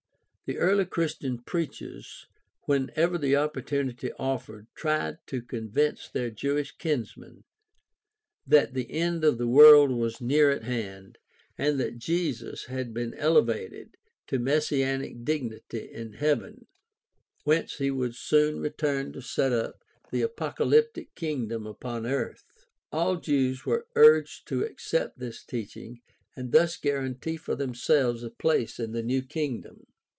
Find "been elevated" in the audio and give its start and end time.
12.93-13.95